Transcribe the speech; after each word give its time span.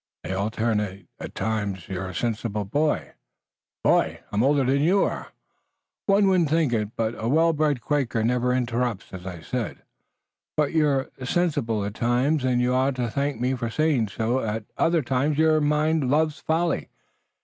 "They 0.23 0.33
alternate. 0.33 1.05
At 1.19 1.35
times 1.35 1.87
you're 1.87 2.09
a 2.09 2.15
sensible 2.15 2.65
boy." 2.65 3.11
"Boy? 3.83 4.21
I'm 4.31 4.41
older 4.41 4.63
than 4.63 4.81
you 4.81 5.03
are!" 5.03 5.27
"One 6.07 6.25
wouldn't 6.27 6.49
think 6.49 6.73
it. 6.73 6.95
But 6.95 7.13
a 7.23 7.29
well 7.29 7.53
bred 7.53 7.81
Quaker 7.81 8.23
never 8.23 8.51
interrupts. 8.51 9.13
As 9.13 9.27
I 9.27 9.41
said, 9.41 9.83
you're 10.57 11.03
quite 11.03 11.27
sensible 11.27 11.85
at 11.85 11.93
times 11.93 12.43
and 12.43 12.59
you 12.59 12.73
ought 12.73 12.95
to 12.95 13.11
thank 13.11 13.39
me 13.39 13.53
for 13.53 13.69
saying 13.69 14.07
so. 14.07 14.39
At 14.39 14.63
other 14.75 15.03
times 15.03 15.37
your 15.37 15.61
mind 15.61 16.09
loves 16.09 16.39
folly. 16.39 16.89